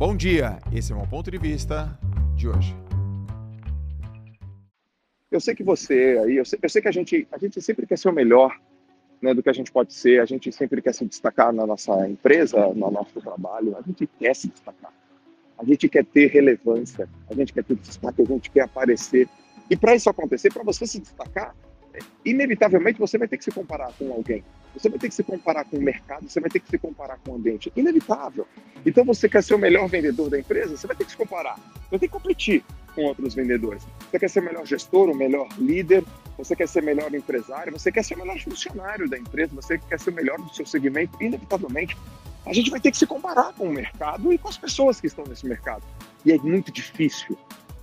[0.00, 1.86] Bom dia, esse é o meu ponto de vista
[2.34, 2.74] de hoje.
[5.30, 7.86] Eu sei que você aí, eu sei, eu sei que a gente, a gente sempre
[7.86, 8.58] quer ser o melhor
[9.20, 12.08] né, do que a gente pode ser, a gente sempre quer se destacar na nossa
[12.08, 14.90] empresa, no nosso trabalho, a gente quer se destacar.
[15.58, 19.28] A gente quer ter relevância, a gente quer ter destaque, a gente quer aparecer.
[19.68, 21.54] E para isso acontecer, para você se destacar,
[22.24, 24.42] inevitavelmente você vai ter que se comparar com alguém.
[24.74, 27.18] Você vai ter que se comparar com o mercado, você vai ter que se comparar
[27.18, 27.72] com o ambiente.
[27.76, 28.46] Inevitável.
[28.84, 31.56] Então você quer ser o melhor vendedor da empresa, você vai ter que se comparar.
[31.90, 33.86] Você ter que competir com outros vendedores.
[34.10, 36.04] Você quer ser o melhor gestor, o melhor líder,
[36.36, 39.78] você quer ser o melhor empresário, você quer ser o melhor funcionário da empresa, você
[39.78, 41.96] quer ser o melhor do seu segmento, inevitavelmente.
[42.46, 45.06] A gente vai ter que se comparar com o mercado e com as pessoas que
[45.06, 45.82] estão nesse mercado.
[46.24, 47.36] E é muito difícil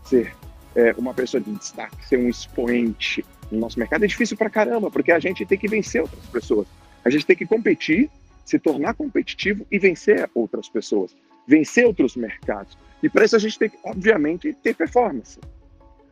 [0.04, 0.34] ser
[0.76, 4.04] é, uma pessoa de destaque, ser um expoente no nosso mercado.
[4.04, 6.68] É difícil pra caramba, porque a gente tem que vencer outras pessoas.
[7.08, 8.12] A gente tem que competir,
[8.44, 11.16] se tornar competitivo e vencer outras pessoas,
[11.48, 12.78] vencer outros mercados.
[13.02, 15.40] E para isso a gente tem que, obviamente, ter performance.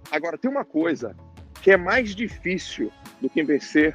[0.10, 1.14] Agora, tem uma coisa
[1.62, 3.94] que é mais difícil do que vencer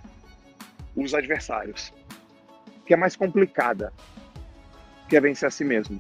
[0.94, 1.90] os adversários,
[2.84, 3.94] que é mais complicada,
[5.08, 5.98] que é vencer a si mesmo,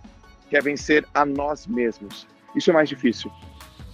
[0.50, 2.26] que é vencer a nós mesmos.
[2.54, 3.32] Isso é mais difícil,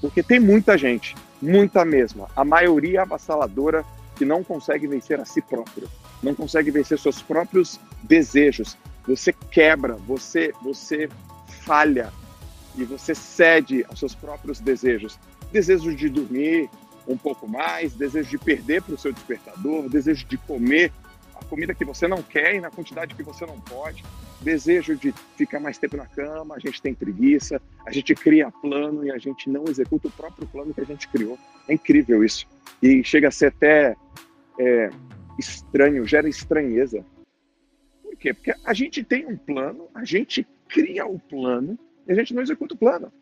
[0.01, 3.85] porque tem muita gente, muita mesma, a maioria avassaladora
[4.17, 5.89] que não consegue vencer a si próprio,
[6.23, 8.77] não consegue vencer seus próprios desejos.
[9.07, 11.09] Você quebra, você você
[11.63, 12.13] falha
[12.77, 15.19] e você cede aos seus próprios desejos.
[15.53, 16.69] Desejo de dormir
[17.07, 20.93] um pouco mais, desejo de perder para o seu despertador, desejo de comer
[21.35, 24.03] a comida que você não quer e na quantidade que você não pode,
[24.41, 29.05] desejo de ficar mais tempo na cama, a gente tem preguiça, a gente cria plano
[29.05, 31.39] e a gente não executa o próprio plano que a gente criou.
[31.69, 32.47] É incrível isso.
[32.83, 33.97] E chega a ser até
[34.59, 34.91] é,
[35.39, 37.05] estranho, gera estranheza.
[38.03, 38.35] Por quê?
[38.35, 42.43] Porque a gente tem um plano, a gente cria o plano e a gente não
[42.43, 43.13] executa o plano.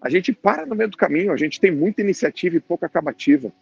[0.00, 3.52] A gente para no meio do caminho, a gente tem muita iniciativa e pouca acabativa.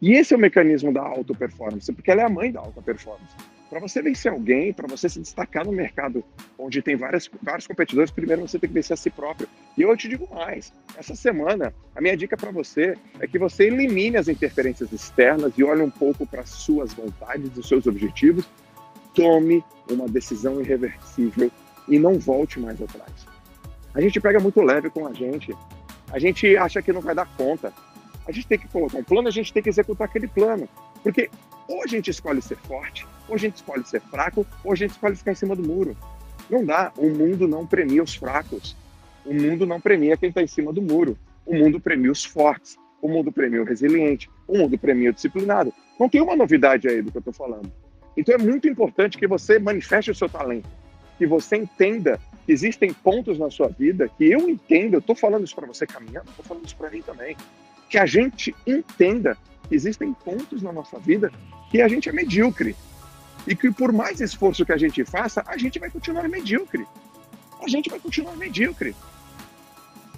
[0.00, 2.80] E esse é o mecanismo da alta performance, porque ela é a mãe da alta
[2.82, 3.34] performance.
[3.72, 6.22] Para você vencer alguém, para você se destacar no mercado
[6.58, 9.48] onde tem várias, vários competidores, primeiro você tem que vencer a si próprio.
[9.78, 13.68] E eu te digo mais: essa semana, a minha dica para você é que você
[13.68, 18.46] elimine as interferências externas e olhe um pouco para suas vontades e seus objetivos.
[19.14, 21.50] Tome uma decisão irreversível
[21.88, 23.26] e não volte mais atrás.
[23.94, 25.56] A gente pega muito leve com a gente.
[26.10, 27.72] A gente acha que não vai dar conta.
[28.26, 30.68] A gente tem que colocar um plano, a gente tem que executar aquele plano.
[31.02, 31.28] Porque
[31.68, 34.90] ou a gente escolhe ser forte, ou a gente escolhe ser fraco, ou a gente
[34.90, 35.96] escolhe ficar em cima do muro.
[36.50, 36.92] Não dá.
[36.96, 38.76] O mundo não premia os fracos.
[39.24, 41.16] O mundo não premia quem está em cima do muro.
[41.46, 42.76] O mundo premia os fortes.
[43.00, 44.30] O mundo premia o resiliente.
[44.46, 45.72] O mundo premia o disciplinado.
[45.98, 47.70] Não tem uma novidade aí do que eu estou falando.
[48.16, 50.68] Então é muito importante que você manifeste o seu talento,
[51.18, 55.54] que você entenda existem pontos na sua vida que eu entendo, eu estou falando isso
[55.54, 57.36] para você caminhando, estou falando isso para mim também,
[57.92, 59.36] que a gente entenda
[59.68, 61.30] que existem pontos na nossa vida
[61.70, 62.74] que a gente é medíocre
[63.46, 66.86] e que por mais esforço que a gente faça, a gente vai continuar medíocre.
[67.62, 68.96] A gente vai continuar medíocre.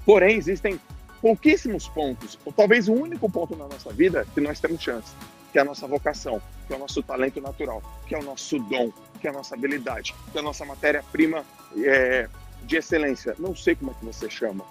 [0.06, 0.80] Porém, existem
[1.20, 5.12] pouquíssimos pontos, ou talvez o único ponto na nossa vida que nós temos chance,
[5.50, 8.56] que é a nossa vocação, que é o nosso talento natural, que é o nosso
[8.60, 11.44] dom, que é a nossa habilidade, que é a nossa matéria-prima
[11.76, 12.28] é,
[12.62, 13.34] de excelência.
[13.36, 14.64] Não sei como é que você chama,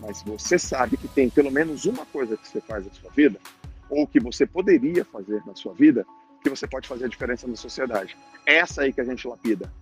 [0.00, 3.38] mas você sabe que tem pelo menos uma coisa que você faz na sua vida,
[3.90, 6.06] ou que você poderia fazer na sua vida,
[6.42, 8.16] que você pode fazer a diferença na sociedade.
[8.46, 9.72] Essa aí que a gente lapida.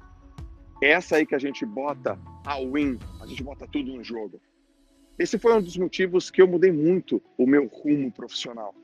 [0.82, 4.40] Essa aí que a gente bota a win, a gente bota tudo no jogo.
[5.18, 8.74] Esse foi um dos motivos que eu mudei muito o meu rumo profissional.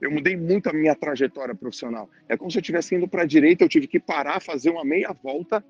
[0.00, 2.08] Eu mudei muito a minha trajetória profissional.
[2.28, 4.84] É como se eu estivesse indo para a direita, eu tive que parar, fazer uma
[4.84, 5.64] meia volta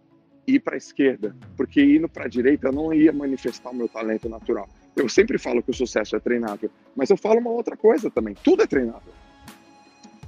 [0.47, 3.75] e ir para a esquerda, porque indo para a direita eu não ia manifestar o
[3.75, 4.69] meu talento natural.
[4.97, 8.35] Eu sempre falo que o sucesso é treinável, mas eu falo uma outra coisa também:
[8.43, 9.13] tudo é treinável.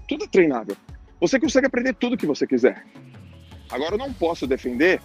[0.08, 0.76] Tudo é treinável.
[1.20, 2.84] Você consegue aprender tudo que você quiser.
[3.70, 5.00] Agora, eu não posso defender,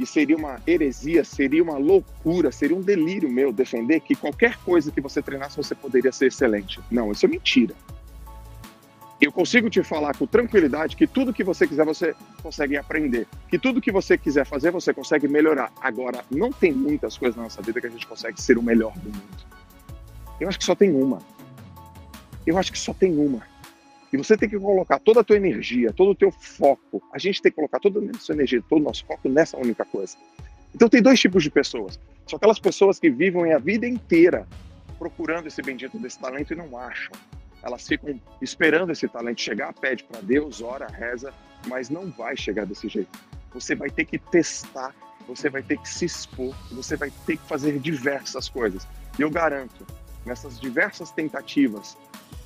[0.00, 4.90] e seria uma heresia, seria uma loucura, seria um delírio meu defender que qualquer coisa
[4.90, 6.80] que você treinasse você poderia ser excelente.
[6.90, 7.74] Não, isso é mentira.
[9.20, 13.58] Eu consigo te falar com tranquilidade que tudo que você quiser você consegue aprender, que
[13.58, 15.70] tudo que você quiser fazer você consegue melhorar.
[15.78, 18.94] Agora, não tem muitas coisas na nossa vida que a gente consegue ser o melhor
[18.94, 19.44] do mundo.
[20.40, 21.18] Eu acho que só tem uma.
[22.46, 23.42] Eu acho que só tem uma.
[24.10, 27.02] E você tem que colocar toda a tua energia, todo o teu foco.
[27.12, 29.84] A gente tem que colocar toda a nossa energia, todo o nosso foco nessa única
[29.84, 30.16] coisa.
[30.74, 32.00] Então tem dois tipos de pessoas.
[32.26, 34.48] São aquelas pessoas que vivem a vida inteira
[34.98, 37.12] procurando esse bendito desse talento e não acham
[37.62, 41.32] elas ficam esperando esse talento chegar, pede para Deus, ora, reza,
[41.66, 43.18] mas não vai chegar desse jeito.
[43.52, 44.94] Você vai ter que testar
[45.30, 48.86] você vai ter que se expor, você vai ter que fazer diversas coisas.
[49.18, 49.86] E eu garanto,
[50.24, 51.96] nessas diversas tentativas,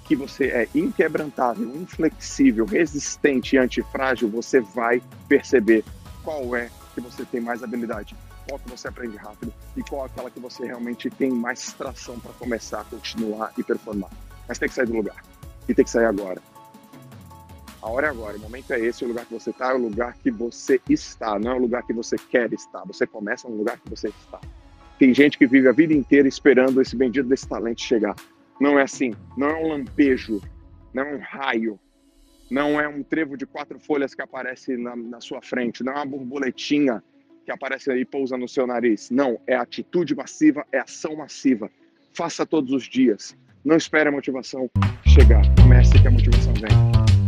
[0.05, 5.83] que você é inquebrantável, inflexível, resistente e antifrágil, você vai perceber
[6.23, 8.15] qual é que você tem mais habilidade,
[8.47, 12.21] qual que você aprende rápido e qual é aquela que você realmente tem mais tração
[12.21, 14.11] para começar, continuar e performar.
[14.49, 15.23] Mas tem que sair do lugar.
[15.69, 16.41] E tem que sair agora.
[17.81, 19.79] A hora é agora, o momento é esse, o lugar que você está é o
[19.79, 22.83] lugar que você está, não é o lugar que você quer estar.
[22.87, 24.41] Você começa no lugar que você está.
[24.99, 28.17] Tem gente que vive a vida inteira esperando esse bendito desse talento chegar.
[28.59, 30.41] Não é assim, não é um lampejo,
[30.95, 31.79] não é um raio,
[32.51, 35.97] não é um trevo de quatro folhas que aparece na, na sua frente, não é
[35.97, 37.03] uma borboletinha
[37.45, 39.11] que aparece aí e pousa no seu nariz.
[39.11, 41.71] Não, é atitude massiva, é ação massiva.
[42.13, 43.37] Faça todos os dias.
[43.65, 44.69] Não espere a motivação
[45.07, 45.43] chegar.
[45.57, 47.24] Comece que a motivação vem.